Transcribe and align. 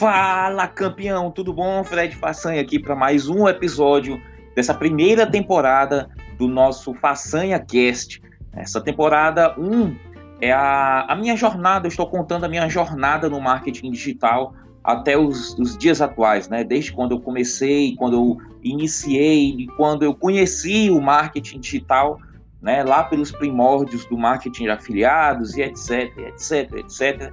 Fala 0.00 0.66
campeão, 0.66 1.30
tudo 1.30 1.52
bom? 1.52 1.84
Fred 1.84 2.16
Façanha 2.16 2.62
aqui 2.62 2.78
para 2.78 2.96
mais 2.96 3.28
um 3.28 3.46
episódio 3.46 4.18
dessa 4.56 4.72
primeira 4.72 5.26
temporada 5.26 6.08
do 6.38 6.48
nosso 6.48 6.94
Façanha 6.94 7.60
Cast. 7.60 8.22
Essa 8.54 8.80
temporada 8.80 9.54
1 9.58 9.94
é 10.40 10.52
a, 10.52 11.04
a 11.06 11.14
minha 11.14 11.36
jornada, 11.36 11.86
eu 11.86 11.90
estou 11.90 12.08
contando 12.08 12.44
a 12.44 12.48
minha 12.48 12.66
jornada 12.66 13.28
no 13.28 13.38
marketing 13.42 13.90
digital 13.90 14.54
até 14.82 15.18
os, 15.18 15.52
os, 15.58 15.76
dias 15.76 16.00
atuais, 16.00 16.48
né? 16.48 16.64
Desde 16.64 16.94
quando 16.94 17.12
eu 17.12 17.20
comecei, 17.20 17.94
quando 17.96 18.14
eu 18.14 18.38
iniciei, 18.62 19.66
quando 19.76 20.02
eu 20.02 20.14
conheci 20.14 20.90
o 20.90 20.98
marketing 20.98 21.60
digital, 21.60 22.18
né? 22.62 22.82
Lá 22.82 23.04
pelos 23.04 23.30
primórdios 23.30 24.06
do 24.06 24.16
marketing 24.16 24.62
de 24.62 24.70
afiliados 24.70 25.58
e 25.58 25.60
etc, 25.60 26.10
etc, 26.16 26.72
etc. 26.72 27.30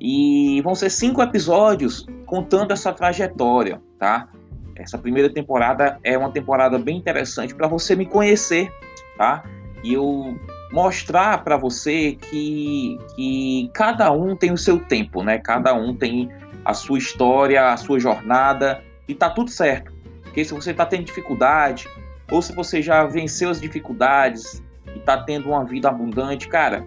E 0.00 0.60
vão 0.62 0.74
ser 0.74 0.90
cinco 0.90 1.22
episódios 1.22 2.06
contando 2.26 2.72
essa 2.72 2.92
trajetória, 2.92 3.80
tá? 3.98 4.28
Essa 4.76 4.98
primeira 4.98 5.32
temporada 5.32 5.98
é 6.02 6.18
uma 6.18 6.30
temporada 6.30 6.78
bem 6.78 6.96
interessante 6.96 7.54
para 7.54 7.68
você 7.68 7.94
me 7.94 8.06
conhecer, 8.06 8.72
tá? 9.16 9.44
E 9.82 9.94
eu 9.94 10.36
mostrar 10.72 11.44
para 11.44 11.56
você 11.56 12.18
que, 12.20 12.98
que 13.14 13.70
cada 13.72 14.10
um 14.10 14.34
tem 14.34 14.50
o 14.50 14.58
seu 14.58 14.80
tempo, 14.80 15.22
né? 15.22 15.38
Cada 15.38 15.72
um 15.72 15.94
tem 15.94 16.28
a 16.64 16.74
sua 16.74 16.98
história, 16.98 17.72
a 17.72 17.76
sua 17.76 18.00
jornada 18.00 18.82
e 19.06 19.14
tá 19.14 19.30
tudo 19.30 19.50
certo. 19.50 19.92
Porque 20.22 20.44
se 20.44 20.52
você 20.52 20.72
está 20.72 20.84
tendo 20.84 21.04
dificuldade 21.04 21.88
ou 22.30 22.42
se 22.42 22.52
você 22.52 22.82
já 22.82 23.04
venceu 23.04 23.50
as 23.50 23.60
dificuldades 23.60 24.62
e 24.94 24.98
está 24.98 25.22
tendo 25.22 25.50
uma 25.50 25.64
vida 25.64 25.88
abundante, 25.88 26.48
cara, 26.48 26.84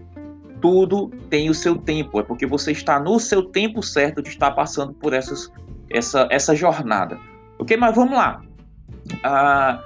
tudo 0.61 1.09
tem 1.29 1.49
o 1.49 1.53
seu 1.53 1.75
tempo. 1.75 2.19
É 2.19 2.23
porque 2.23 2.45
você 2.45 2.71
está 2.71 2.99
no 2.99 3.19
seu 3.19 3.43
tempo 3.43 3.81
certo 3.83 4.21
de 4.21 4.29
estar 4.29 4.51
passando 4.51 4.93
por 4.93 5.13
essas, 5.13 5.51
essa, 5.89 6.27
essa 6.31 6.55
jornada. 6.55 7.19
Ok? 7.59 7.75
Mas 7.77 7.95
vamos 7.95 8.13
lá. 8.13 8.41
Ah, 9.23 9.81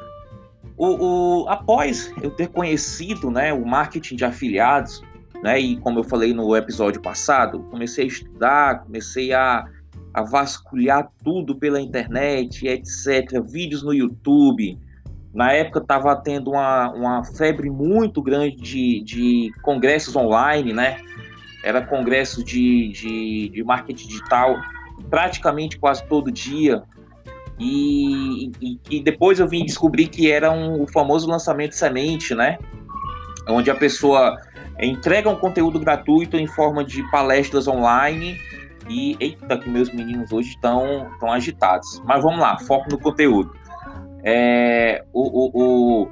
o, 0.77 1.43
o, 1.43 1.49
após 1.49 2.11
eu 2.21 2.31
ter 2.31 2.47
conhecido 2.47 3.29
né, 3.29 3.53
o 3.53 3.65
marketing 3.65 4.15
de 4.15 4.25
afiliados, 4.25 5.01
né, 5.43 5.59
e 5.59 5.77
como 5.77 5.99
eu 5.99 6.03
falei 6.03 6.33
no 6.33 6.55
episódio 6.55 7.01
passado, 7.01 7.59
comecei 7.69 8.05
a 8.05 8.07
estudar, 8.07 8.83
comecei 8.83 9.33
a, 9.33 9.65
a 10.13 10.23
vasculhar 10.23 11.11
tudo 11.23 11.55
pela 11.55 11.79
internet, 11.79 12.67
etc., 12.67 13.41
vídeos 13.47 13.83
no 13.83 13.93
YouTube, 13.93 14.77
na 15.33 15.53
época 15.53 15.79
estava 15.79 16.15
tendo 16.15 16.51
uma, 16.51 16.91
uma 16.91 17.23
febre 17.23 17.69
muito 17.69 18.21
grande 18.21 18.55
de, 18.57 19.01
de 19.01 19.51
congressos 19.61 20.15
online, 20.15 20.73
né? 20.73 20.97
Era 21.63 21.81
congresso 21.81 22.43
de, 22.43 22.89
de, 22.89 23.49
de 23.49 23.63
marketing 23.63 24.07
digital 24.07 24.59
praticamente 25.09 25.79
quase 25.79 26.03
todo 26.05 26.31
dia. 26.31 26.83
E, 27.57 28.51
e, 28.61 28.79
e, 28.89 29.03
depois 29.03 29.39
eu 29.39 29.47
vim 29.47 29.63
descobrir 29.63 30.07
que 30.07 30.31
era 30.31 30.51
um, 30.51 30.81
o 30.81 30.87
famoso 30.87 31.29
lançamento 31.29 31.75
semente, 31.75 32.35
né? 32.35 32.57
Onde 33.47 33.69
a 33.69 33.75
pessoa 33.75 34.35
entrega 34.79 35.29
um 35.29 35.35
conteúdo 35.35 35.79
gratuito 35.79 36.35
em 36.35 36.47
forma 36.47 36.83
de 36.83 37.03
palestras 37.09 37.67
online. 37.67 38.37
E 38.89 39.15
eita, 39.19 39.57
que 39.57 39.69
meus 39.69 39.93
meninos 39.93 40.31
hoje 40.33 40.49
estão 40.49 41.09
tão 41.19 41.31
agitados. 41.31 42.01
Mas 42.03 42.21
vamos 42.23 42.39
lá, 42.39 42.57
foco 42.59 42.89
no 42.89 42.97
conteúdo 42.97 43.60
é, 44.23 45.03
o, 45.11 46.03
o, 46.03 46.07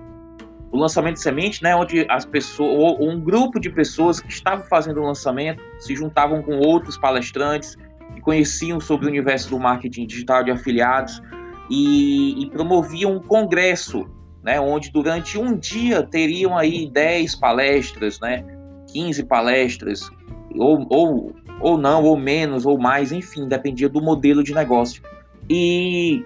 o, 0.71 0.77
lançamento 0.77 1.15
de 1.15 1.21
semente, 1.21 1.61
né, 1.63 1.75
onde 1.75 2.05
as 2.09 2.25
pessoas, 2.25 2.69
ou 2.69 3.09
um 3.09 3.19
grupo 3.19 3.59
de 3.59 3.69
pessoas 3.69 4.19
que 4.19 4.31
estavam 4.31 4.65
fazendo 4.65 5.01
o 5.01 5.05
lançamento 5.05 5.61
se 5.79 5.95
juntavam 5.95 6.41
com 6.41 6.57
outros 6.57 6.97
palestrantes 6.97 7.75
que 8.15 8.21
conheciam 8.21 8.79
sobre 8.79 9.05
o 9.05 9.09
universo 9.09 9.49
do 9.49 9.59
marketing 9.59 10.05
digital 10.07 10.43
de 10.43 10.51
afiliados 10.51 11.21
e, 11.69 12.43
e 12.43 12.49
promoviam 12.49 13.13
um 13.13 13.19
congresso, 13.19 14.09
né, 14.43 14.59
onde 14.59 14.91
durante 14.91 15.37
um 15.37 15.55
dia 15.55 16.01
teriam 16.01 16.57
aí 16.57 16.89
10 16.89 17.35
palestras, 17.35 18.19
né, 18.19 18.43
15 18.91 19.23
palestras, 19.25 20.09
ou, 20.55 20.87
ou, 20.89 21.35
ou 21.61 21.77
não, 21.77 22.03
ou 22.03 22.17
menos, 22.17 22.65
ou 22.65 22.79
mais, 22.79 23.11
enfim, 23.11 23.47
dependia 23.47 23.87
do 23.87 24.01
modelo 24.01 24.43
de 24.43 24.53
negócio. 24.53 25.03
E 25.47 26.23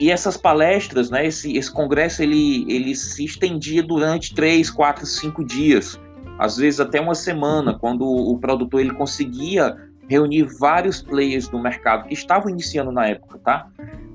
e 0.00 0.10
essas 0.10 0.36
palestras, 0.36 1.10
né, 1.10 1.26
esse, 1.26 1.54
esse 1.56 1.70
congresso, 1.70 2.22
ele, 2.22 2.64
ele 2.72 2.94
se 2.94 3.22
estendia 3.22 3.82
durante 3.82 4.34
três, 4.34 4.70
quatro, 4.70 5.04
cinco 5.04 5.44
dias, 5.44 6.00
às 6.38 6.56
vezes 6.56 6.80
até 6.80 6.98
uma 6.98 7.14
semana, 7.14 7.78
quando 7.78 8.02
o 8.02 8.38
produtor 8.38 8.80
ele 8.80 8.94
conseguia 8.94 9.76
reunir 10.08 10.44
vários 10.58 11.02
players 11.02 11.48
do 11.48 11.58
mercado 11.58 12.08
que 12.08 12.14
estavam 12.14 12.48
iniciando 12.48 12.90
na 12.90 13.08
época, 13.08 13.38
tá? 13.44 13.68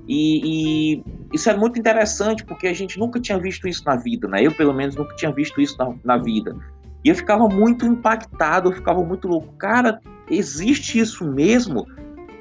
E, 0.07 0.97
e, 0.97 1.03
isso 1.31 1.50
é 1.51 1.56
muito 1.56 1.79
interessante 1.79 2.44
porque 2.44 2.67
a 2.67 2.73
gente 2.73 2.97
nunca 2.97 3.19
tinha 3.19 3.38
visto 3.38 3.67
isso 3.67 3.84
na 3.85 3.96
vida, 3.96 4.28
né? 4.28 4.41
Eu, 4.41 4.52
pelo 4.52 4.73
menos, 4.73 4.96
nunca 4.96 5.16
tinha 5.16 5.31
visto 5.31 5.62
isso 5.62 5.78
na, 5.78 5.94
na 6.03 6.17
vida. 6.17 6.56
E 7.03 7.09
eu 7.09 7.16
ficava 7.16 7.47
muito 7.47 7.85
impactado, 7.85 8.69
eu 8.69 8.75
ficava 8.75 9.03
muito 9.03 9.28
louco. 9.28 9.53
Cara, 9.53 10.00
existe 10.29 11.00
isso 11.00 11.23
mesmo? 11.23 11.85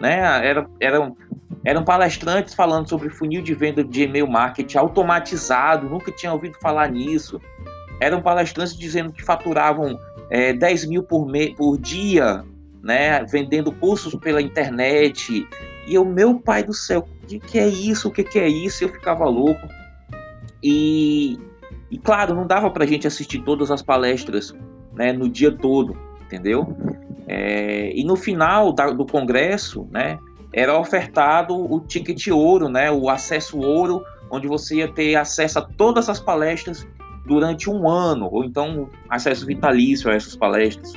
Né? 0.00 0.18
Era, 0.46 0.66
era 0.80 1.12
eram 1.64 1.82
palestrantes 1.82 2.54
falando 2.54 2.88
sobre 2.88 3.08
funil 3.08 3.42
de 3.42 3.54
venda 3.54 3.82
de 3.82 4.02
e-mail 4.02 4.28
marketing 4.28 4.76
automatizado, 4.76 5.88
nunca 5.88 6.12
tinha 6.12 6.32
ouvido 6.32 6.58
falar 6.60 6.90
nisso. 6.90 7.40
Eram 8.00 8.20
palestrantes 8.20 8.76
dizendo 8.76 9.12
que 9.12 9.24
faturavam 9.24 9.98
é, 10.28 10.52
10 10.52 10.86
mil 10.86 11.02
por, 11.02 11.26
me, 11.26 11.54
por 11.54 11.78
dia, 11.78 12.44
né, 12.82 13.24
vendendo 13.24 13.72
cursos 13.72 14.14
pela 14.16 14.42
internet. 14.42 15.48
E 15.86 15.94
eu, 15.94 16.04
meu 16.04 16.38
pai 16.38 16.62
do 16.62 16.74
céu, 16.74 17.08
o 17.22 17.26
que, 17.26 17.38
que 17.38 17.58
é 17.58 17.66
isso? 17.66 18.08
O 18.08 18.10
que, 18.10 18.22
que 18.22 18.38
é 18.38 18.46
isso? 18.46 18.84
Eu 18.84 18.90
ficava 18.90 19.24
louco. 19.24 19.66
E, 20.62 21.38
e 21.90 21.96
claro, 21.96 22.34
não 22.34 22.46
dava 22.46 22.70
para 22.70 22.84
a 22.84 22.86
gente 22.86 23.06
assistir 23.06 23.38
todas 23.40 23.70
as 23.70 23.80
palestras 23.80 24.54
né, 24.92 25.14
no 25.14 25.30
dia 25.30 25.50
todo, 25.50 25.96
entendeu? 26.26 26.76
É, 27.26 27.90
e 27.94 28.04
no 28.04 28.16
final 28.16 28.70
da, 28.70 28.90
do 28.90 29.06
congresso, 29.06 29.88
né, 29.90 30.18
era 30.56 30.78
ofertado 30.78 31.54
o 31.54 31.80
ticket 31.80 32.28
ouro, 32.28 32.68
né, 32.68 32.90
o 32.90 33.10
acesso 33.10 33.58
ouro, 33.58 34.04
onde 34.30 34.46
você 34.46 34.76
ia 34.76 34.88
ter 34.88 35.16
acesso 35.16 35.58
a 35.58 35.62
todas 35.62 36.08
as 36.08 36.20
palestras 36.20 36.86
durante 37.26 37.68
um 37.68 37.88
ano, 37.88 38.28
ou 38.30 38.44
então 38.44 38.88
acesso 39.08 39.44
vitalício 39.44 40.08
a 40.10 40.14
essas 40.14 40.36
palestras. 40.36 40.92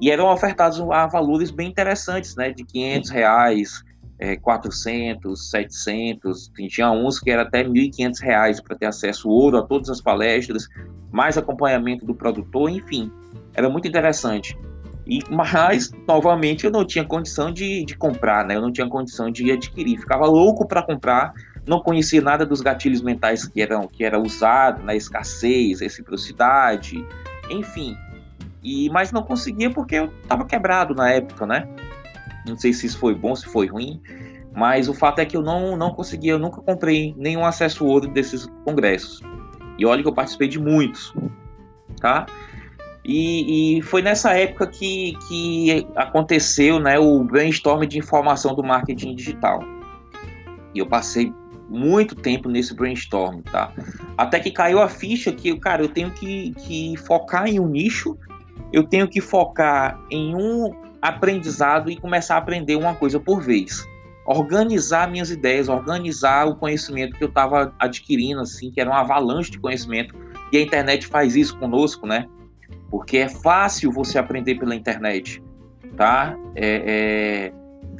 E 0.00 0.10
eram 0.10 0.32
ofertados 0.32 0.80
a 0.80 1.06
valores 1.06 1.50
bem 1.50 1.68
interessantes, 1.68 2.34
né, 2.36 2.50
de 2.52 2.64
500 2.64 3.10
reais, 3.10 3.84
é, 4.18 4.36
400, 4.36 5.50
700, 5.50 6.50
tinha 6.68 6.90
uns 6.90 7.20
que 7.20 7.30
era 7.30 7.42
até 7.42 7.62
1.500 7.62 8.20
reais 8.22 8.60
para 8.62 8.76
ter 8.76 8.86
acesso 8.86 9.28
ouro 9.28 9.58
a 9.58 9.62
todas 9.62 9.90
as 9.90 10.00
palestras, 10.00 10.66
mais 11.12 11.36
acompanhamento 11.36 12.06
do 12.06 12.14
produtor, 12.14 12.70
enfim, 12.70 13.12
era 13.54 13.68
muito 13.68 13.86
interessante. 13.86 14.56
E, 15.10 15.24
mas, 15.28 15.90
novamente, 16.06 16.64
eu 16.64 16.70
não 16.70 16.84
tinha 16.84 17.04
condição 17.04 17.50
de, 17.50 17.84
de 17.84 17.96
comprar, 17.96 18.46
né? 18.46 18.54
Eu 18.54 18.60
não 18.60 18.70
tinha 18.70 18.88
condição 18.88 19.28
de 19.28 19.50
adquirir. 19.50 19.98
Ficava 19.98 20.24
louco 20.24 20.68
para 20.68 20.84
comprar, 20.84 21.32
não 21.66 21.80
conhecia 21.80 22.22
nada 22.22 22.46
dos 22.46 22.60
gatilhos 22.60 23.02
mentais 23.02 23.44
que 23.44 23.60
eram 23.60 23.88
que 23.88 24.04
era 24.04 24.20
usado 24.20 24.78
na 24.78 24.86
né? 24.86 24.96
escassez, 24.96 25.80
reciprocidade, 25.80 27.04
enfim. 27.50 27.96
E 28.62 28.88
mas 28.90 29.10
não 29.10 29.24
conseguia 29.24 29.68
porque 29.68 29.96
eu 29.96 30.12
estava 30.22 30.44
quebrado 30.44 30.94
na 30.94 31.10
época, 31.10 31.44
né? 31.44 31.66
Não 32.46 32.56
sei 32.56 32.72
se 32.72 32.86
isso 32.86 32.98
foi 32.98 33.12
bom, 33.12 33.34
se 33.34 33.46
foi 33.46 33.66
ruim, 33.66 34.00
mas 34.54 34.88
o 34.88 34.94
fato 34.94 35.18
é 35.18 35.24
que 35.24 35.36
eu 35.36 35.42
não 35.42 35.76
não 35.76 35.92
conseguia, 35.92 36.32
eu 36.32 36.38
nunca 36.38 36.60
comprei 36.60 37.14
nenhum 37.18 37.44
acesso 37.44 37.84
ouro 37.84 38.06
desses 38.06 38.46
congressos. 38.64 39.20
E 39.76 39.84
olha 39.84 40.02
que 40.02 40.08
eu 40.08 40.14
participei 40.14 40.46
de 40.46 40.60
muitos, 40.60 41.12
tá? 42.00 42.26
E, 43.04 43.78
e, 43.78 43.82
foi 43.82 44.02
nessa 44.02 44.36
época 44.36 44.66
que, 44.66 45.16
que 45.26 45.86
aconteceu 45.96 46.78
né, 46.78 46.98
o 46.98 47.24
brainstorm 47.24 47.86
de 47.86 47.98
informação 47.98 48.54
do 48.54 48.62
marketing 48.62 49.14
digital. 49.14 49.64
E 50.74 50.78
eu 50.78 50.86
passei 50.86 51.32
muito 51.68 52.14
tempo 52.14 52.48
nesse 52.48 52.74
brainstorm, 52.74 53.40
tá? 53.42 53.72
Até 54.18 54.40
que 54.40 54.50
caiu 54.50 54.82
a 54.82 54.88
ficha 54.88 55.32
que, 55.32 55.56
cara, 55.58 55.82
eu 55.82 55.88
tenho 55.88 56.10
que, 56.10 56.52
que 56.54 56.96
focar 56.98 57.46
em 57.46 57.58
um 57.58 57.68
nicho, 57.68 58.18
eu 58.72 58.84
tenho 58.84 59.08
que 59.08 59.20
focar 59.20 59.98
em 60.10 60.34
um 60.34 60.74
aprendizado 61.00 61.90
e 61.90 61.96
começar 61.96 62.34
a 62.34 62.38
aprender 62.38 62.76
uma 62.76 62.94
coisa 62.94 63.18
por 63.18 63.40
vez. 63.40 63.88
Organizar 64.26 65.10
minhas 65.10 65.30
ideias, 65.30 65.68
organizar 65.68 66.46
o 66.46 66.56
conhecimento 66.56 67.16
que 67.16 67.24
eu 67.24 67.28
estava 67.28 67.72
adquirindo, 67.78 68.40
assim, 68.40 68.70
que 68.70 68.80
era 68.80 68.90
uma 68.90 69.00
avalanche 69.00 69.50
de 69.50 69.58
conhecimento. 69.58 70.14
E 70.52 70.58
a 70.58 70.60
internet 70.60 71.06
faz 71.06 71.36
isso 71.36 71.56
conosco, 71.58 72.06
né? 72.06 72.28
Porque 72.90 73.18
é 73.18 73.28
fácil 73.28 73.92
você 73.92 74.18
aprender 74.18 74.56
pela 74.56 74.74
internet, 74.74 75.42
tá? 75.96 76.36
É, 76.56 77.52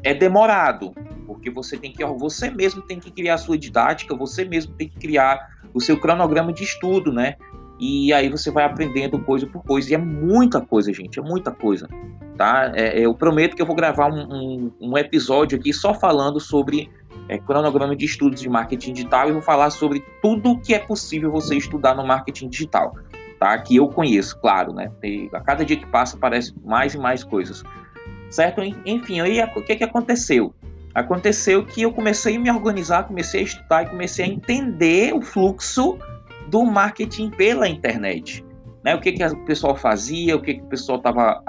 é, 0.05 0.11
é, 0.11 0.15
demorado, 0.15 0.93
porque 1.27 1.51
você 1.51 1.77
tem 1.77 1.93
que, 1.93 2.05
você 2.05 2.51
mesmo 2.51 2.83
tem 2.83 2.99
que 2.99 3.11
criar 3.11 3.35
a 3.35 3.39
sua 3.39 3.57
didática, 3.57 4.17
você 4.17 4.45
mesmo 4.45 4.75
tem 4.75 4.89
que 4.89 4.99
criar 4.99 5.39
o 5.73 5.81
seu 5.81 5.99
cronograma 5.99 6.53
de 6.53 6.65
estudo, 6.65 7.13
né? 7.13 7.37
E 7.79 8.13
aí 8.13 8.29
você 8.29 8.51
vai 8.51 8.65
aprendendo 8.65 9.19
coisa 9.21 9.47
por 9.47 9.63
coisa, 9.63 9.91
e 9.91 9.95
é 9.95 9.99
muita 9.99 10.61
coisa, 10.61 10.93
gente, 10.93 11.19
é 11.19 11.23
muita 11.23 11.51
coisa, 11.51 11.89
tá? 12.37 12.73
É, 12.75 12.99
eu 12.99 13.15
prometo 13.15 13.55
que 13.55 13.63
eu 13.63 13.67
vou 13.67 13.77
gravar 13.77 14.13
um, 14.13 14.21
um, 14.21 14.73
um 14.81 14.99
episódio 14.99 15.59
aqui 15.59 15.73
só 15.73 15.95
falando 15.95 16.41
sobre 16.41 16.91
é, 17.29 17.39
cronograma 17.39 17.95
de 17.95 18.05
estudos 18.05 18.41
de 18.41 18.49
marketing 18.49 18.93
digital 18.93 19.29
e 19.29 19.33
vou 19.33 19.41
falar 19.41 19.71
sobre 19.71 20.05
tudo 20.21 20.59
que 20.59 20.75
é 20.75 20.81
possível 20.81 21.31
você 21.31 21.57
estudar 21.57 21.95
no 21.95 22.05
marketing 22.05 22.49
digital, 22.49 22.95
tá? 23.41 23.59
Que 23.59 23.77
eu 23.77 23.89
conheço, 23.89 24.39
claro, 24.39 24.75
né? 24.75 24.93
E 25.03 25.29
a 25.33 25.41
cada 25.41 25.65
dia 25.65 25.77
que 25.77 25.87
passa 25.87 26.17
aparece 26.17 26.55
mais 26.63 26.95
e 26.95 26.99
mais 26.99 27.25
coisas, 27.25 27.65
certo? 28.31 28.61
Enfim, 28.85 29.21
aí 29.21 29.43
o 29.43 29.65
que, 29.65 29.77
que 29.77 29.85
aconteceu? 29.85 30.55
Aconteceu 30.95 31.65
que 31.65 31.83
eu 31.83 31.93
comecei 31.93 32.37
a 32.37 32.41
me 32.41 32.51
organizar, 32.51 33.05
comecei 33.05 33.41
a 33.41 33.45
estudar 33.45 33.83
e 33.85 33.87
comecei 33.89 34.25
a 34.27 34.29
entender 34.29 35.15
o 35.15 35.23
fluxo 35.23 35.99
do 36.49 36.65
marketing 36.65 37.31
pela 37.31 37.67
internet. 37.67 38.45
Né, 38.83 38.95
o 38.95 39.01
que, 39.01 39.13
que 39.13 39.23
o 39.23 39.45
pessoal 39.45 39.77
fazia, 39.77 40.35
o 40.35 40.41
que, 40.41 40.55
que 40.55 40.63
o 40.63 40.67
pessoal 40.67 40.97
estava 40.97 41.43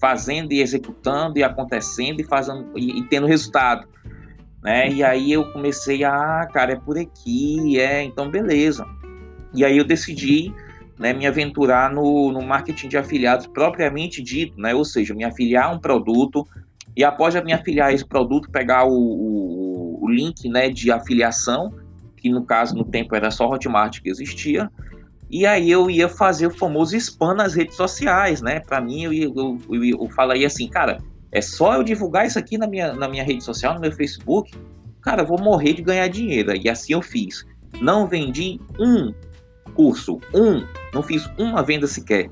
fazendo 0.00 0.52
e 0.52 0.60
executando 0.60 1.38
e 1.38 1.44
acontecendo 1.44 2.20
e 2.20 2.24
fazendo 2.24 2.76
e, 2.76 2.98
e, 2.98 3.04
tendo 3.04 3.28
resultado. 3.28 3.86
Né? 4.60 4.88
E 4.88 5.04
aí 5.04 5.30
eu 5.30 5.44
comecei 5.52 6.02
a, 6.02 6.12
ah, 6.12 6.46
cara, 6.48 6.72
é 6.72 6.76
por 6.76 6.98
aqui, 6.98 7.78
é, 7.78 8.02
então 8.02 8.28
beleza. 8.28 8.84
E 9.54 9.64
aí 9.64 9.78
eu 9.78 9.84
decidi 9.84 10.52
né, 10.98 11.12
me 11.12 11.26
aventurar 11.26 11.92
no, 11.92 12.32
no 12.32 12.42
marketing 12.42 12.88
de 12.88 12.96
afiliados 12.96 13.46
propriamente 13.46 14.22
dito, 14.22 14.60
né? 14.60 14.74
ou 14.74 14.84
seja, 14.84 15.14
me 15.14 15.24
afiliar 15.24 15.66
a 15.66 15.70
um 15.70 15.78
produto 15.78 16.46
e 16.96 17.02
após 17.02 17.34
eu 17.34 17.44
me 17.44 17.52
afiliar 17.52 17.88
a 17.88 17.92
esse 17.92 18.06
produto, 18.06 18.50
pegar 18.50 18.84
o, 18.84 18.92
o, 18.92 20.04
o 20.04 20.10
link 20.10 20.48
né, 20.48 20.68
de 20.68 20.90
afiliação, 20.92 21.72
que 22.16 22.28
no 22.28 22.44
caso 22.44 22.74
no 22.74 22.84
tempo 22.84 23.16
era 23.16 23.30
só 23.30 23.48
Hotmart 23.48 24.00
que 24.00 24.10
existia, 24.10 24.70
e 25.30 25.46
aí 25.46 25.70
eu 25.70 25.90
ia 25.90 26.08
fazer 26.08 26.46
o 26.46 26.50
famoso 26.50 26.94
spam 26.96 27.34
nas 27.34 27.54
redes 27.54 27.74
sociais, 27.74 28.42
né? 28.42 28.60
Para 28.60 28.82
mim, 28.82 29.04
eu, 29.04 29.12
eu, 29.14 29.58
eu, 29.70 29.84
eu 29.84 30.10
falaria 30.10 30.46
assim, 30.46 30.68
cara, 30.68 30.98
é 31.32 31.40
só 31.40 31.74
eu 31.74 31.82
divulgar 31.82 32.26
isso 32.26 32.38
aqui 32.38 32.58
na 32.58 32.66
minha, 32.66 32.92
na 32.92 33.08
minha 33.08 33.24
rede 33.24 33.42
social, 33.42 33.72
no 33.72 33.80
meu 33.80 33.90
Facebook, 33.90 34.52
cara, 35.00 35.24
vou 35.24 35.40
morrer 35.40 35.72
de 35.72 35.80
ganhar 35.80 36.06
dinheiro. 36.08 36.54
E 36.54 36.68
assim 36.68 36.92
eu 36.92 37.00
fiz. 37.00 37.46
Não 37.80 38.06
vendi 38.06 38.60
um 38.78 39.14
curso, 39.74 40.20
um, 40.34 40.64
não 40.94 41.02
fiz 41.02 41.28
uma 41.38 41.62
venda 41.62 41.86
sequer. 41.86 42.30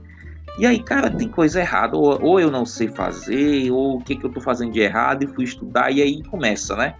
E 0.58 0.66
aí, 0.66 0.82
cara, 0.82 1.10
tem 1.10 1.28
coisa 1.28 1.60
errada, 1.60 1.96
ou, 1.96 2.20
ou 2.22 2.40
eu 2.40 2.50
não 2.50 2.66
sei 2.66 2.88
fazer, 2.88 3.70
ou 3.70 3.96
o 3.96 4.00
que, 4.00 4.16
que 4.16 4.24
eu 4.24 4.30
tô 4.30 4.40
fazendo 4.40 4.72
de 4.72 4.80
errado, 4.80 5.22
e 5.22 5.26
fui 5.26 5.44
estudar, 5.44 5.90
e 5.90 6.02
aí 6.02 6.22
começa, 6.24 6.76
né? 6.76 6.94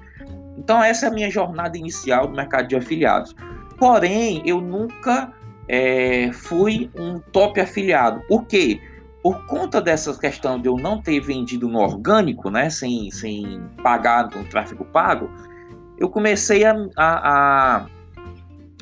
Então, 0.56 0.82
essa 0.82 1.06
é 1.06 1.08
a 1.08 1.12
minha 1.12 1.30
jornada 1.30 1.76
inicial 1.76 2.26
do 2.26 2.36
mercado 2.36 2.68
de 2.68 2.76
afiliados. 2.76 3.34
Porém, 3.78 4.42
eu 4.44 4.60
nunca 4.60 5.32
é, 5.68 6.30
fui 6.32 6.90
um 6.98 7.18
top 7.18 7.60
afiliado. 7.60 8.20
Por 8.28 8.46
quê? 8.46 8.80
Por 9.22 9.46
conta 9.46 9.80
dessa 9.80 10.18
questão 10.18 10.60
de 10.60 10.68
eu 10.68 10.76
não 10.76 11.00
ter 11.00 11.20
vendido 11.20 11.68
no 11.68 11.78
orgânico, 11.78 12.50
né, 12.50 12.70
sem, 12.70 13.10
sem 13.10 13.62
pagar 13.82 14.30
no 14.34 14.44
tráfego 14.44 14.84
pago, 14.86 15.30
eu 15.98 16.08
comecei 16.08 16.64
a, 16.64 16.74
a, 16.96 17.76
a, 17.76 17.86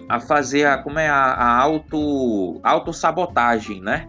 a 0.09 0.19
fazer 0.19 0.65
a, 0.65 0.79
como 0.79 0.99
é, 0.99 1.09
a, 1.09 1.15
a 1.15 1.59
auto, 1.59 2.61
autossabotagem, 2.63 3.81
né? 3.81 4.09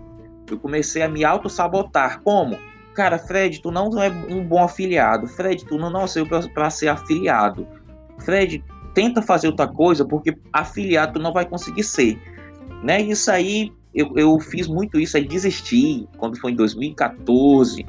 Eu 0.50 0.58
comecei 0.58 1.02
a 1.02 1.10
me 1.10 1.24
autossabotar. 1.26 2.22
Como? 2.22 2.58
Cara, 2.96 3.20
Fred, 3.20 3.62
tu 3.62 3.70
não 3.72 4.02
é 4.02 4.10
um 4.10 4.44
bom 4.44 4.64
afiliado. 4.64 5.28
Fred, 5.28 5.66
tu 5.66 5.78
não 5.78 5.90
nasceu 5.90 6.26
para 6.26 6.70
ser 6.70 6.88
afiliado. 6.88 7.68
Fred, 8.20 8.64
tenta 8.94 9.22
fazer 9.22 9.48
outra 9.48 9.68
coisa, 9.68 10.06
porque 10.06 10.36
afiliado 10.52 11.14
tu 11.14 11.20
não 11.20 11.34
vai 11.34 11.46
conseguir 11.46 11.84
ser. 11.84 12.20
Né? 12.84 13.02
Isso 13.02 13.30
aí, 13.30 13.72
eu, 13.94 14.12
eu 14.16 14.40
fiz 14.40 14.68
muito 14.68 15.00
isso 15.00 15.18
aí, 15.18 15.26
desisti, 15.26 16.08
quando 16.18 16.40
foi 16.40 16.52
em 16.52 16.56
2014, 16.56 17.86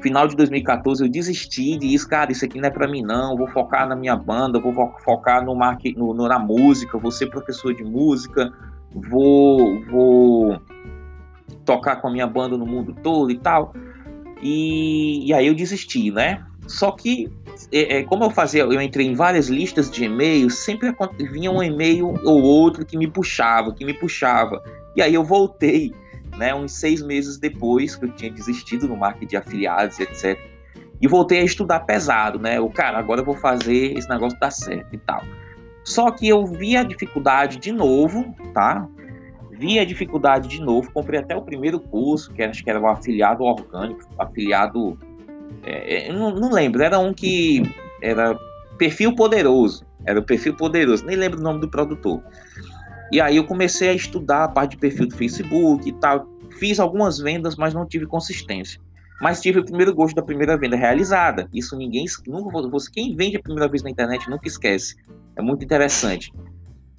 final 0.00 0.28
de 0.28 0.36
2014, 0.36 1.04
eu 1.04 1.08
desisti 1.10 1.76
disso, 1.76 2.08
cara, 2.08 2.32
isso 2.32 2.44
aqui 2.44 2.60
não 2.60 2.68
é 2.68 2.70
para 2.70 2.88
mim 2.88 3.02
não, 3.02 3.36
vou 3.36 3.48
focar 3.48 3.88
na 3.88 3.96
minha 3.96 4.16
banda, 4.16 4.58
vou 4.58 4.72
focar 5.04 5.44
no, 5.44 5.54
marketing, 5.54 5.98
no, 5.98 6.14
no, 6.14 6.28
na 6.28 6.38
música, 6.38 6.98
vou 6.98 7.10
ser 7.10 7.26
professor 7.26 7.74
de 7.74 7.84
música, 7.84 8.52
vou, 8.92 9.80
vou 9.84 10.60
tocar 11.64 11.96
com 11.96 12.08
a 12.08 12.10
minha 12.10 12.26
banda 12.26 12.56
no 12.56 12.66
mundo 12.66 12.94
todo 13.02 13.30
e 13.30 13.38
tal. 13.38 13.74
E, 14.40 15.26
e 15.26 15.34
aí 15.34 15.46
eu 15.46 15.54
desisti, 15.54 16.10
né? 16.10 16.44
Só 16.66 16.92
que, 16.92 17.32
é, 17.72 17.98
é, 17.98 18.02
como 18.02 18.24
eu 18.24 18.30
fazia, 18.30 18.62
eu 18.62 18.80
entrei 18.80 19.06
em 19.06 19.14
várias 19.14 19.48
listas 19.48 19.90
de 19.90 20.04
e-mails, 20.04 20.58
sempre 20.58 20.94
vinha 21.30 21.50
um 21.50 21.62
e-mail 21.62 22.14
ou 22.24 22.42
outro 22.42 22.84
que 22.84 22.96
me 22.96 23.08
puxava, 23.08 23.74
que 23.74 23.84
me 23.84 23.94
puxava. 23.94 24.62
E 24.94 25.02
aí 25.02 25.14
eu 25.14 25.24
voltei, 25.24 25.92
né, 26.38 26.54
uns 26.54 26.72
seis 26.72 27.02
meses 27.02 27.36
depois 27.38 27.96
que 27.96 28.04
eu 28.04 28.12
tinha 28.12 28.30
desistido 28.30 28.88
no 28.88 28.96
marketing 28.96 29.26
de 29.26 29.36
afiliados, 29.36 29.98
etc. 29.98 30.38
E 31.00 31.06
voltei 31.06 31.40
a 31.40 31.44
estudar 31.44 31.80
pesado, 31.80 32.38
né? 32.38 32.58
O 32.60 32.70
cara, 32.70 32.98
agora 32.98 33.20
eu 33.20 33.24
vou 33.24 33.36
fazer 33.36 33.96
esse 33.96 34.08
negócio 34.08 34.38
dar 34.40 34.50
certo 34.50 34.94
e 34.94 34.98
tal. 34.98 35.22
Só 35.84 36.10
que 36.10 36.28
eu 36.28 36.46
vi 36.46 36.76
a 36.76 36.82
dificuldade 36.82 37.58
de 37.58 37.72
novo, 37.72 38.34
tá? 38.52 38.86
Vi 39.52 39.78
a 39.78 39.84
dificuldade 39.84 40.48
de 40.48 40.60
novo, 40.60 40.92
comprei 40.92 41.20
até 41.20 41.36
o 41.36 41.42
primeiro 41.42 41.80
curso, 41.80 42.32
que 42.32 42.42
acho 42.42 42.62
que 42.62 42.70
era 42.70 42.80
o 42.80 42.86
afiliado 42.86 43.42
orgânico, 43.42 44.08
afiliado 44.18 44.98
é, 45.64 46.08
é 46.08 46.12
não, 46.12 46.30
não, 46.30 46.50
lembro, 46.50 46.82
era 46.82 46.98
um 46.98 47.12
que 47.12 47.62
era 48.02 48.38
perfil 48.76 49.14
poderoso. 49.14 49.86
Era 50.04 50.20
o 50.20 50.22
perfil 50.22 50.54
poderoso, 50.54 51.04
nem 51.04 51.16
lembro 51.16 51.40
o 51.40 51.42
nome 51.42 51.60
do 51.60 51.68
produtor. 51.68 52.22
E 53.10 53.20
aí 53.20 53.36
eu 53.36 53.44
comecei 53.44 53.88
a 53.88 53.94
estudar 53.94 54.44
a 54.44 54.48
parte 54.48 54.72
de 54.72 54.78
perfil 54.78 55.08
do 55.08 55.16
Facebook 55.16 55.88
e 55.88 55.92
tal. 55.92 56.28
Fiz 56.58 56.78
algumas 56.78 57.18
vendas, 57.18 57.56
mas 57.56 57.72
não 57.72 57.86
tive 57.86 58.06
consistência. 58.06 58.80
Mas 59.20 59.40
tive 59.40 59.60
o 59.60 59.64
primeiro 59.64 59.94
gosto 59.94 60.14
da 60.14 60.22
primeira 60.22 60.56
venda 60.56 60.76
realizada. 60.76 61.48
Isso 61.52 61.76
ninguém 61.76 62.04
nunca 62.26 62.68
você 62.68 62.90
quem 62.90 63.16
vende 63.16 63.36
a 63.36 63.42
primeira 63.42 63.68
vez 63.68 63.82
na 63.82 63.90
internet 63.90 64.28
nunca 64.28 64.46
esquece. 64.46 64.96
É 65.36 65.42
muito 65.42 65.64
interessante. 65.64 66.32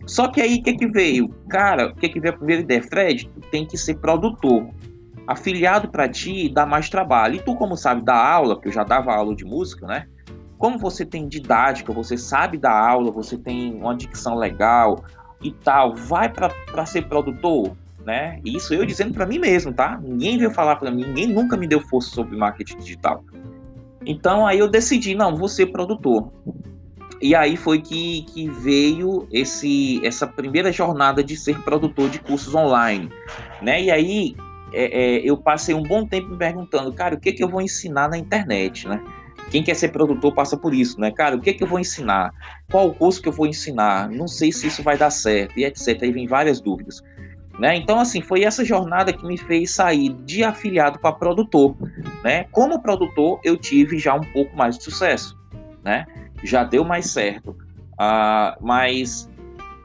Só 0.05 0.27
que 0.27 0.41
aí 0.41 0.55
o 0.55 0.63
que 0.63 0.73
que 0.73 0.87
veio? 0.87 1.29
Cara, 1.49 1.87
o 1.87 1.95
que 1.95 2.09
que 2.09 2.19
veio 2.19 2.33
a 2.33 2.37
primeira 2.37 2.61
ideia? 2.61 2.81
Fred, 2.81 3.29
tu 3.29 3.41
tem 3.49 3.65
que 3.65 3.77
ser 3.77 3.95
produtor 3.95 4.69
afiliado 5.29 5.89
para 5.89 6.09
ti 6.09 6.49
dá 6.49 6.65
mais 6.65 6.89
trabalho. 6.89 7.35
E 7.35 7.39
tu, 7.39 7.55
como 7.55 7.77
sabe 7.77 8.03
dar 8.03 8.17
aula, 8.17 8.59
que 8.59 8.67
eu 8.67 8.71
já 8.71 8.83
dava 8.83 9.13
aula 9.13 9.35
de 9.35 9.45
música, 9.45 9.85
né? 9.85 10.07
Como 10.57 10.79
você 10.79 11.05
tem 11.05 11.27
didática, 11.27 11.93
você 11.93 12.17
sabe 12.17 12.57
dar 12.57 12.73
aula, 12.73 13.11
você 13.11 13.37
tem 13.37 13.75
uma 13.75 13.95
dicção 13.95 14.35
legal 14.35 15.05
e 15.41 15.51
tal, 15.51 15.95
vai 15.95 16.29
para 16.29 16.85
ser 16.85 17.03
produtor, 17.03 17.71
né? 18.05 18.39
Isso 18.43 18.73
eu 18.73 18.85
dizendo 18.85 19.13
para 19.13 19.25
mim 19.25 19.39
mesmo, 19.39 19.73
tá? 19.73 19.99
Ninguém 20.01 20.37
veio 20.37 20.51
falar 20.51 20.75
para 20.75 20.91
mim, 20.91 21.05
ninguém 21.05 21.27
nunca 21.27 21.55
me 21.55 21.67
deu 21.67 21.79
força 21.81 22.09
sobre 22.09 22.37
marketing 22.37 22.77
digital. 22.77 23.23
Então 24.05 24.45
aí 24.45 24.59
eu 24.59 24.67
decidi, 24.67 25.15
não, 25.15 25.35
vou 25.35 25.47
ser 25.47 25.67
produtor. 25.67 26.31
E 27.21 27.35
aí 27.35 27.57
foi 27.57 27.81
que, 27.81 28.23
que 28.23 28.49
veio 28.49 29.27
esse 29.31 30.05
essa 30.05 30.25
primeira 30.25 30.71
jornada 30.71 31.21
de 31.23 31.35
ser 31.35 31.61
produtor 31.63 32.09
de 32.09 32.19
cursos 32.19 32.55
online, 32.55 33.09
né? 33.61 33.81
E 33.81 33.91
aí 33.91 34.35
é, 34.71 35.17
é, 35.17 35.17
eu 35.19 35.37
passei 35.37 35.75
um 35.75 35.83
bom 35.83 36.05
tempo 36.05 36.29
me 36.29 36.37
perguntando, 36.37 36.93
cara, 36.93 37.15
o 37.15 37.19
que, 37.19 37.33
que 37.33 37.43
eu 37.43 37.49
vou 37.49 37.61
ensinar 37.61 38.09
na 38.09 38.17
internet, 38.17 38.87
né? 38.87 39.03
Quem 39.49 39.63
quer 39.63 39.73
ser 39.73 39.89
produtor 39.89 40.33
passa 40.33 40.55
por 40.55 40.73
isso, 40.73 40.99
né? 40.99 41.11
Cara, 41.11 41.35
o 41.35 41.41
que, 41.41 41.53
que 41.53 41.63
eu 41.63 41.67
vou 41.67 41.79
ensinar? 41.79 42.31
Qual 42.69 42.87
o 42.87 42.93
curso 42.93 43.21
que 43.21 43.27
eu 43.27 43.33
vou 43.33 43.47
ensinar? 43.47 44.09
Não 44.09 44.27
sei 44.27 44.51
se 44.51 44.67
isso 44.67 44.83
vai 44.83 44.97
dar 44.97 45.09
certo, 45.09 45.57
e 45.57 45.65
etc. 45.65 46.03
Aí 46.03 46.11
vem 46.11 46.27
várias 46.27 46.61
dúvidas. 46.61 47.01
Né? 47.59 47.75
Então, 47.75 47.99
assim, 47.99 48.21
foi 48.21 48.43
essa 48.43 48.63
jornada 48.63 49.11
que 49.11 49.25
me 49.25 49.37
fez 49.37 49.71
sair 49.71 50.13
de 50.23 50.43
afiliado 50.43 50.97
para 50.99 51.11
produtor. 51.11 51.75
Né? 52.23 52.45
Como 52.51 52.81
produtor, 52.81 53.39
eu 53.43 53.57
tive 53.57 53.99
já 53.99 54.15
um 54.15 54.21
pouco 54.21 54.55
mais 54.55 54.77
de 54.77 54.83
sucesso. 54.85 55.37
Né? 55.83 56.05
Já 56.41 56.63
deu 56.63 56.85
mais 56.85 57.07
certo. 57.07 57.49
Uh, 57.49 58.55
mas 58.61 59.29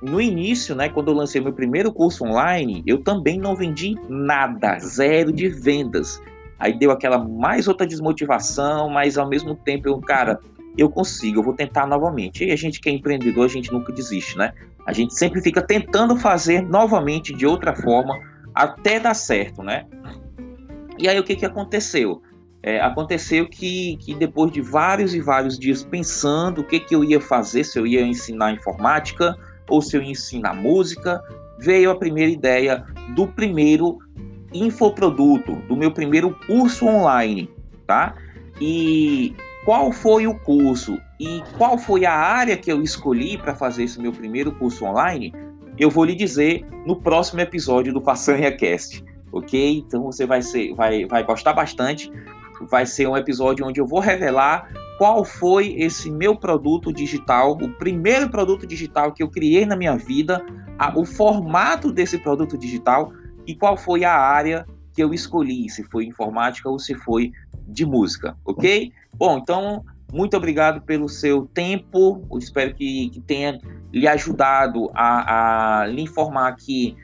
no 0.01 0.21
início, 0.21 0.75
né, 0.77 0.89
quando 0.89 1.11
eu 1.11 1.15
lancei 1.15 1.41
meu 1.41 1.53
primeiro 1.53 1.93
curso 1.93 2.25
online, 2.25 2.83
eu 2.87 3.03
também 3.03 3.39
não 3.39 3.57
vendi 3.57 3.97
nada, 4.09 4.79
zero 4.79 5.33
de 5.33 5.49
vendas. 5.49 6.23
Aí 6.59 6.79
deu 6.79 6.91
aquela 6.91 7.19
mais 7.19 7.69
outra 7.69 7.87
desmotivação, 7.87 8.89
mas 8.89 9.19
ao 9.19 9.29
mesmo 9.29 9.55
tempo 9.55 9.89
eu, 9.89 9.99
cara, 10.01 10.39
eu 10.77 10.91
consigo, 10.91 11.41
eu 11.41 11.43
vou 11.43 11.55
tentar 11.55 11.87
novamente. 11.87 12.45
E 12.45 12.53
a 12.53 12.57
gente 12.57 12.81
que 12.81 12.89
é 12.89 12.93
empreendedor, 12.93 13.45
a 13.45 13.49
gente 13.49 13.73
nunca 13.73 13.93
desiste, 13.93 14.37
né? 14.37 14.53
A 14.87 14.93
gente 14.93 15.15
sempre 15.15 15.41
fica 15.41 15.63
tentando 15.63 16.17
fazer 16.17 16.63
novamente 16.63 17.33
de 17.33 17.47
outra 17.47 17.75
forma 17.75 18.19
até 18.55 19.01
dar 19.01 19.15
certo, 19.15 19.63
né? 19.63 19.87
E 20.99 21.09
aí 21.09 21.19
o 21.19 21.25
que, 21.25 21.35
que 21.35 21.47
aconteceu? 21.47 22.23
É, 22.63 22.81
aconteceu 22.81 23.47
que, 23.47 23.97
que 23.99 24.15
depois 24.15 24.51
de 24.51 24.61
vários 24.61 25.15
e 25.15 25.21
vários 25.21 25.59
dias 25.59 25.85
pensando 25.85 26.61
o 26.61 26.65
que, 26.65 26.81
que 26.81 26.95
eu 26.95 27.05
ia 27.05 27.21
fazer, 27.21 27.65
se 27.65 27.79
eu 27.79 27.87
ia 27.87 28.01
ensinar 28.01 28.53
informática, 28.53 29.37
ou 29.69 29.83
se 29.83 29.97
eu 29.97 30.03
ensinar 30.03 30.55
música, 30.55 31.21
veio 31.59 31.91
a 31.91 31.95
primeira 31.95 32.31
ideia 32.31 32.85
do 33.15 33.27
primeiro 33.27 33.99
infoproduto, 34.55 35.57
do 35.69 35.77
meu 35.77 35.91
primeiro 35.91 36.39
curso 36.47 36.87
online, 36.87 37.51
tá? 37.87 38.15
E 38.61 39.35
qual 39.65 39.91
foi 39.93 40.27
o 40.27 40.39
curso 40.39 40.99
e 41.19 41.43
qual 41.59 41.77
foi 41.77 42.05
a 42.05 42.13
área 42.13 42.57
que 42.57 42.71
eu 42.71 42.83
escolhi 42.83 43.37
para 43.37 43.55
fazer 43.55 43.85
esse 43.85 44.01
meu 44.01 44.13
primeiro 44.13 44.53
curso 44.53 44.85
online? 44.85 45.35
Eu 45.77 45.91
vou 45.91 46.05
lhe 46.05 46.15
dizer 46.15 46.65
no 46.87 46.97
próximo 46.97 47.41
episódio 47.41 47.93
do 47.93 48.01
Façanha 48.01 48.53
Cast, 48.57 49.05
ok? 49.33 49.79
Então 49.79 50.03
você 50.03 50.25
vai, 50.25 50.41
ser, 50.41 50.73
vai, 50.75 51.05
vai 51.05 51.25
gostar 51.25 51.53
bastante, 51.53 52.11
vai 52.71 52.87
ser 52.87 53.09
um 53.09 53.17
episódio 53.17 53.67
onde 53.67 53.81
eu 53.81 53.87
vou 53.87 53.99
revelar 53.99 54.71
qual 54.99 55.25
foi 55.25 55.75
esse 55.77 56.11
meu 56.11 56.37
produto 56.37 56.93
digital, 56.93 57.53
o 57.53 57.69
primeiro 57.71 58.29
produto 58.29 58.67
digital 58.67 59.13
que 59.13 59.23
eu 59.23 59.29
criei 59.29 59.67
na 59.67 59.75
minha 59.75 59.97
vida, 59.97 60.45
a, 60.79 60.97
o 60.97 61.05
formato 61.05 61.93
desse 61.93 62.19
produto 62.19 62.57
digital 62.57 63.13
e 63.47 63.55
qual 63.55 63.77
foi 63.77 64.05
a 64.05 64.15
área 64.15 64.67
que 64.93 65.03
eu 65.03 65.13
escolhi, 65.13 65.69
se 65.69 65.83
foi 65.85 66.07
informática 66.07 66.69
ou 66.69 66.79
se 66.79 66.95
foi 66.95 67.33
de 67.67 67.85
música, 67.85 68.37
ok? 68.45 68.93
Bom, 69.15 69.39
então, 69.39 69.85
muito 70.13 70.37
obrigado 70.37 70.81
pelo 70.83 71.09
seu 71.09 71.47
tempo, 71.47 72.25
eu 72.31 72.39
espero 72.39 72.75
que, 72.75 73.11
que 73.11 73.21
tenha 73.21 73.59
lhe 73.93 74.07
ajudado 74.07 74.91
a, 74.95 75.83
a 75.83 75.87
lhe 75.87 76.03
informar 76.03 76.55
que 76.55 76.97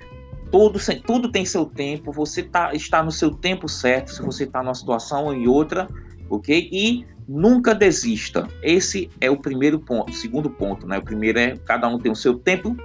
tudo, 0.50 0.78
tudo 1.06 1.30
tem 1.30 1.44
seu 1.44 1.64
tempo, 1.64 2.12
você 2.12 2.42
tá, 2.42 2.74
está 2.74 3.02
no 3.02 3.10
seu 3.10 3.30
tempo 3.30 3.68
certo, 3.68 4.12
se 4.12 4.22
você 4.22 4.44
está 4.44 4.62
numa 4.62 4.74
situação 4.74 5.26
ou 5.26 5.34
em 5.34 5.46
outra, 5.46 5.88
ok? 6.28 6.68
E 6.72 7.04
nunca 7.26 7.74
desista. 7.74 8.48
Esse 8.62 9.08
é 9.20 9.30
o 9.30 9.36
primeiro 9.36 9.78
ponto, 9.78 10.10
o 10.10 10.14
segundo 10.14 10.50
ponto, 10.50 10.86
né? 10.86 10.98
O 10.98 11.02
primeiro 11.02 11.38
é 11.38 11.56
cada 11.64 11.86
um 11.88 11.98
tem 11.98 12.10
o 12.10 12.16
seu 12.16 12.36
tempo 12.36 12.76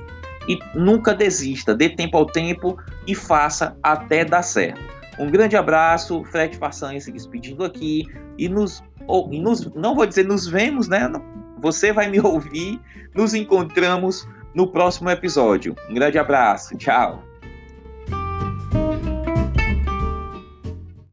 e 0.47 0.59
nunca 0.73 1.13
desista, 1.13 1.73
dê 1.73 1.89
tempo 1.89 2.17
ao 2.17 2.25
tempo 2.25 2.77
e 3.07 3.15
faça 3.15 3.75
até 3.81 4.23
dar 4.23 4.43
certo. 4.43 4.81
Um 5.17 5.29
grande 5.29 5.55
abraço, 5.55 6.23
Fred 6.25 6.57
Façanha 6.57 6.99
se 6.99 7.11
despedindo 7.11 7.63
aqui 7.63 8.05
e 8.37 8.49
nos, 8.49 8.83
ou, 9.07 9.31
e 9.31 9.39
nos, 9.39 9.73
não 9.73 9.95
vou 9.95 10.05
dizer 10.05 10.25
nos 10.25 10.45
vemos, 10.47 10.87
né? 10.87 11.11
Você 11.59 11.91
vai 11.91 12.09
me 12.09 12.19
ouvir, 12.21 12.79
nos 13.13 13.33
encontramos 13.33 14.27
no 14.53 14.67
próximo 14.67 15.09
episódio. 15.09 15.75
Um 15.89 15.93
grande 15.93 16.17
abraço, 16.17 16.77
tchau. 16.77 17.24